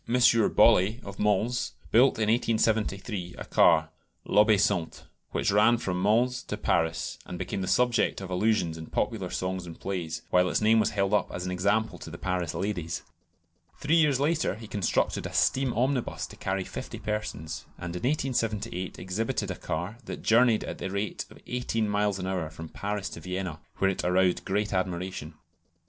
Bollée, 0.09 0.99
of 1.03 1.19
Mans, 1.19 1.73
built 1.91 2.17
in 2.17 2.27
1873 2.27 3.35
a 3.37 3.45
car, 3.45 3.89
"l'Obéissante," 4.25 5.03
which 5.29 5.51
ran 5.51 5.77
from 5.77 6.01
Mans 6.01 6.41
to 6.41 6.57
Paris; 6.57 7.19
and 7.27 7.37
became 7.37 7.61
the 7.61 7.67
subject 7.67 8.19
of 8.19 8.31
allusions 8.31 8.79
in 8.79 8.87
popular 8.87 9.29
songs 9.29 9.67
and 9.67 9.79
plays, 9.79 10.23
while 10.31 10.49
its 10.49 10.59
name 10.59 10.79
was 10.79 10.89
held 10.89 11.13
up 11.13 11.31
as 11.31 11.45
an 11.45 11.51
example 11.51 11.99
to 11.99 12.09
the 12.09 12.17
Paris 12.17 12.55
ladies. 12.55 13.03
Three 13.77 13.93
years 13.97 14.19
later 14.19 14.55
he 14.55 14.65
constructed 14.67 15.27
a 15.27 15.33
steam 15.33 15.71
omnibus 15.71 16.25
to 16.29 16.35
carry 16.35 16.63
fifty 16.63 16.97
persons, 16.97 17.65
and 17.77 17.95
in 17.95 18.01
1878 18.01 18.97
exhibited 18.97 19.51
a 19.51 19.55
car 19.55 19.99
that 20.05 20.23
journeyed 20.23 20.63
at 20.63 20.79
the 20.79 20.89
rate 20.89 21.27
of 21.29 21.37
eighteen 21.45 21.87
miles 21.87 22.17
an 22.17 22.25
hour 22.25 22.49
from 22.49 22.69
Paris 22.69 23.07
to 23.09 23.19
Vienna, 23.21 23.59
where 23.77 23.91
it 23.91 24.03
aroused 24.03 24.45
great 24.45 24.73
admiration. 24.73 25.35